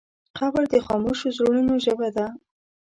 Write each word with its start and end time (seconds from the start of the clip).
قبر 0.37 0.63
د 0.73 0.75
خاموشو 0.85 1.27
زړونو 1.37 1.73
ژبه 1.85 2.07
ده. 2.15 2.25